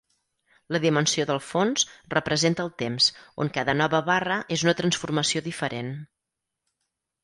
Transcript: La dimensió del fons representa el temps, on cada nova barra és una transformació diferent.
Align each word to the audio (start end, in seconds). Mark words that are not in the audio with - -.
La 0.75 0.79
dimensió 0.85 1.25
del 1.31 1.41
fons 1.49 1.83
representa 2.15 2.65
el 2.69 2.73
temps, 2.85 3.11
on 3.45 3.55
cada 3.61 3.79
nova 3.85 4.03
barra 4.11 4.43
és 4.59 4.67
una 4.69 4.79
transformació 4.83 5.49
diferent. 5.53 5.97